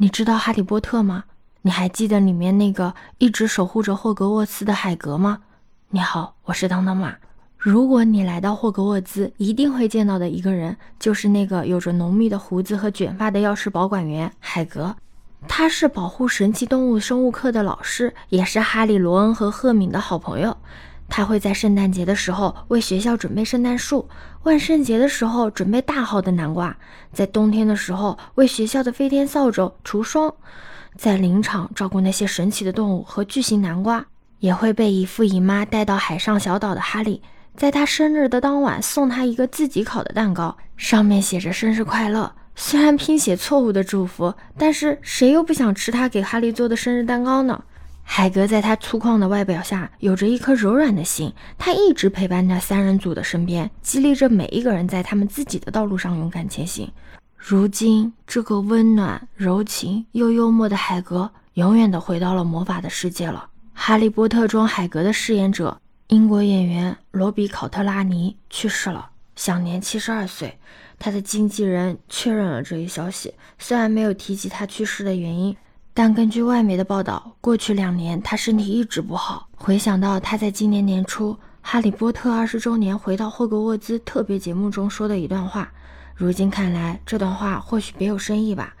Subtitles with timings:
[0.00, 1.24] 你知道哈利波特吗？
[1.62, 5.40] 你还记得里面那个一直守护着霍格沃茨的海格吗？
[5.90, 7.16] 你好，我是当当马。
[7.56, 14.94] 如果你来到霍格沃兹，一定会见到的一个人，就是那个有着浓密的胡子和卷发的钥匙保管员海格。
[15.48, 20.56] 他是保护神奇动物生物课的老师，也是哈利、罗恩和赫敏的好朋友。
[21.08, 24.08] 他会在圣诞节的时候为学校准备圣诞树，
[24.42, 26.76] 万圣节的时候准备大号的南瓜，
[27.12, 30.32] 在冬天的时候为学校的飞天扫帚除霜，
[30.96, 34.04] 在林场照顾那些神奇的动物和巨型南瓜，
[34.38, 37.22] 也会被姨父姨妈带到海上小岛的哈利。
[37.56, 42.32] 在他生日的当晚，送他一个自己烤的蛋糕，上面写着“生日快乐”。
[42.54, 47.64] 虽然拼写错误的祝福，但是谁又不想吃他给哈利做的生日蛋糕呢？
[48.10, 51.30] 海格在他粗犷的外表下，有着一颗柔软的心。
[51.58, 56.90] 他一直陪伴在三人组的身边，激励着每一个人在他们自己的道路上勇敢前行。
[57.36, 63.46] 如今，这个温暖、柔情又幽默的海格，永远的回到了魔法的世界了。
[63.74, 65.78] 《哈利波特》中海格的饰演者。
[66.08, 70.58] 英国演员罗比·考特拉尼去世了，享年七十二岁。
[70.98, 75.54] 他的经纪人确认了这一消息，虽然没有提及他去世的原因，
[75.98, 79.48] 但根据外媒的报道，过去两年他身体一直不好。
[79.56, 85.68] 回想到他在今年年初《哈利波特》二十周年回到霍格沃兹特别节目中说的一段话，
[86.14, 88.72] 如今看来，这段话或许别有深意吧。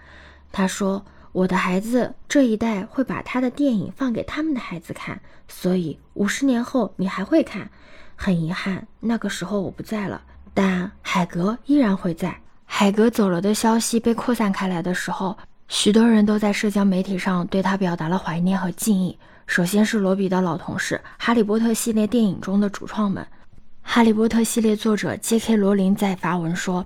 [0.52, 1.04] 他说。
[1.32, 7.68] 我的孩子这一代会把他的电影放给他们的孩子看，所以五十年后你还会看。
[8.16, 10.22] 很遗憾，那个时候我不在了，
[10.54, 12.40] 但海格依然会在。
[12.64, 15.36] 海格走了的消息被扩散开来的时候，
[15.68, 19.18] 许多人都在社交媒体上对他表达了怀念和敬意。
[19.46, 23.22] 首先是罗比的老同事，《哈利波特》系列电影中的主创们。
[23.82, 25.56] 《哈利波特》系列作者 J.K.
[25.56, 26.84] 罗琳在发文说：“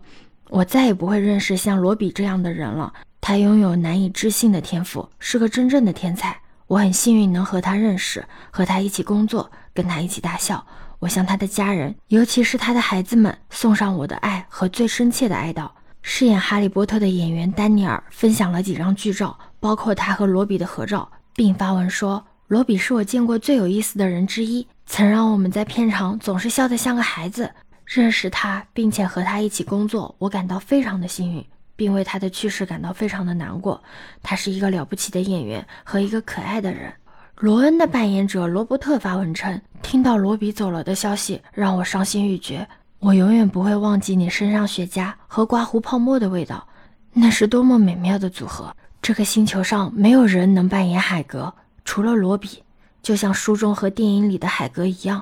[0.51, 6.37] 我再也不会认识像罗比这样的人了。”他拥有难以置信的天赋，是个真正的天才。
[6.67, 10.65] 我很幸运能和他认识，和他一起工作，跟他一起大笑。
[10.99, 15.71] 我向他的家人，尤其是他的孩子们，送上我的爱和最深切的哀悼。
[16.03, 27.51] 饰演哈利波特的演员丹尼尔分享了几张剧照，包括他和罗比的合照，并发文说：“罗比是我见过最有意思的人之一，曾让我们在片场总是笑得像个孩子。
[27.85, 33.83] 认识他，并且和他一起工作，我感到非常的幸运。”并为他的去世感到非常的难过。
[34.23, 36.93] 他是一个了不起的演员和一个可爱的人。
[37.37, 42.69] 罗恩的扮演者罗伯特发文称：“听到罗比走了的消息，让我伤心欲绝。
[43.03, 46.65] 我永远不会忘记你身上雪茄和刮胡泡沫的味道，
[47.13, 48.73] 那是多么美妙的组合。
[49.03, 51.53] 这个星球上没有人能扮演海格，
[51.85, 52.63] 除了罗比，
[53.03, 55.21] 就像书中和电影里的海格一样。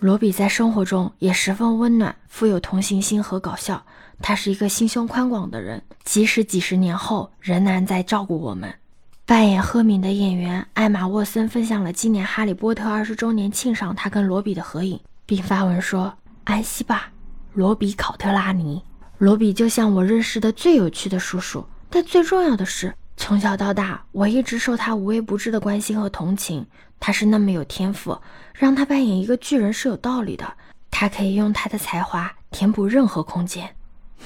[0.00, 3.82] 罗比在生活中也十分温暖，富有同情心和搞笑。”
[4.20, 8.72] 他是一个心胸宽广的人，即使几十年后仍然在照顾我们。
[9.24, 16.12] 扮演赫敏的演员艾玛沃森分享了今年《哈利波特》二十周年庆上他跟罗比的合影，并发文说
[16.44, 17.10] ：“安息吧，
[17.54, 18.82] 罗比·考特拉尼。
[19.18, 26.66] 罗比就像我认识的最有趣的叔叔，但最重要的是，从小到大我一直受他无微不至的关心和同情。
[26.98, 28.18] 他是那么有天赋，
[28.54, 30.52] 让他扮演一个巨人是有道理的。
[30.90, 33.68] 他可以用他的才华填补任何空间。”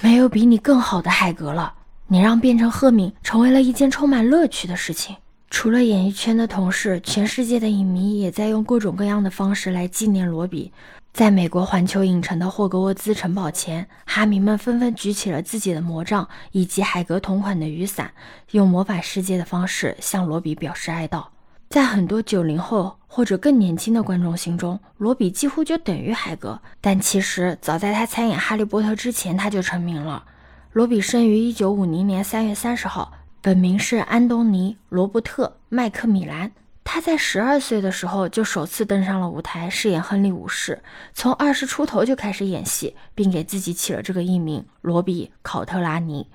[0.00, 1.74] 没有比你更好的海格了。
[2.06, 5.14] 你让变成赫敏成为了一件充满乐趣的事情。
[5.50, 10.72] 除了演艺圈的同事，全世界的影迷也在用各种各样的方式来纪念罗比。
[11.12, 18.12] 在美国环球影城的霍格沃兹城堡前，哈迷们纷纷举起了自己的魔杖以及海格同款的雨伞，
[18.52, 21.24] 用魔法世界的方式向罗比表示哀悼。
[21.70, 26.60] 在很多九零后或者更年轻的观众心中，罗比几乎就等于海格。
[26.80, 30.24] 但其实，早在他参演《哈利波特》之前，他就成名了。
[30.72, 36.52] 罗比生于一九五零年三月三十号，本名是安东尼·罗伯特·麦克米兰。
[36.90, 40.82] 他在十二岁的时候就首次登上了舞台，饰演亨利五世。
[41.12, 46.26] 从二十出头就开始演戏，并给自己起了这个艺名——罗比·考特拉尼。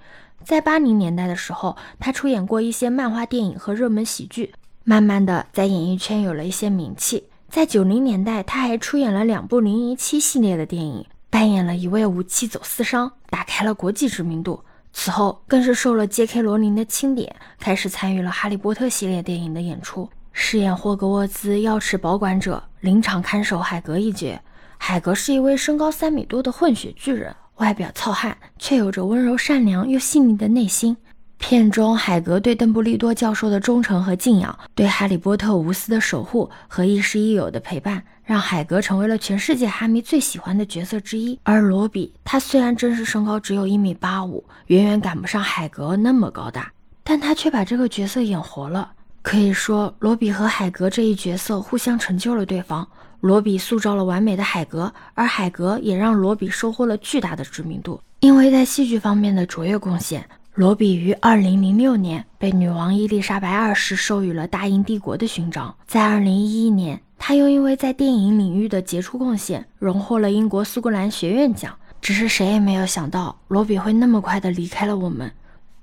[0.45, 4.53] 在八零年代的时候，他出演过一些漫画电影和热门喜剧。
[4.83, 7.23] 慢慢的，在演艺圈有了一些名气。
[7.49, 14.63] 在九零年代，他还出演了两部《零零七》系列的电影，扮演了一位武器走私商，打开了国际知名度。
[14.93, 16.43] 此后，更是受了 J.K.
[16.43, 24.37] 罗琳的钦点，开始参与了《哈利波特》系列电影的演出，饰演霍格沃兹钥匙保管者、临场看守海格一角。
[24.77, 30.97] 海格是一位身高三米多的混血巨人，外表糙汉，却有着温柔善良又细腻的内心。
[31.37, 41.39] 片中，海格对邓布利多教授的忠诚和敬仰，对哈利波特无私的守护和亦师亦友的陪伴，让海格成为了全世界哈迷最喜欢的角色之一。
[41.43, 46.71] 而罗比，他虽然真实身高只有一米八五，远远赶不上海格那么高大，
[47.03, 48.91] 但他却把这个角色演活了。
[49.23, 52.87] 可以说，罗比和海格这一角色互相成就了对方。
[53.21, 57.99] 罗比塑造了完美的海格，而海格也让罗比收获了巨大的知名度。
[58.19, 65.73] 因为在戏剧方面的卓越贡献，罗比于2006年被女王伊丽莎白二世授予了大英帝国的勋章。
[65.87, 71.73] 在2011年，他又因为在电影领域的杰出贡献，荣获了英国苏格兰学院奖。
[72.01, 75.31] 只是谁也没有想到，罗比会那么快的离开了我们。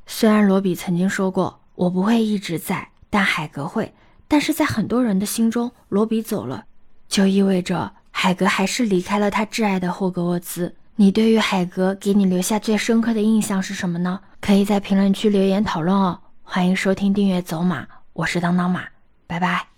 [0.07, 3.93] 虽然罗比曾经说过：“我不会一直在。”但海格会，
[4.27, 6.65] 但是在很多人的心中，罗比走了，
[7.09, 10.75] 就意味着海格还是离开了他挚爱的霍格沃茨。
[10.97, 14.21] 你对于海格给你留下最深刻的印象是什么呢？
[14.41, 16.21] 可以在评论区留言讨论哦。
[16.43, 18.85] 欢迎收听、订阅走马，我是当当马，
[19.27, 19.70] 拜拜。